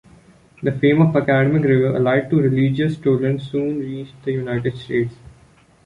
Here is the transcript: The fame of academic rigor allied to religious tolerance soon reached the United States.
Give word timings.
The 0.63 0.71
fame 0.71 0.99
of 1.03 1.15
academic 1.15 1.61
rigor 1.61 1.95
allied 1.95 2.31
to 2.31 2.41
religious 2.41 2.97
tolerance 2.97 3.51
soon 3.51 3.81
reached 3.81 4.15
the 4.25 4.31
United 4.31 4.75
States. 4.75 5.13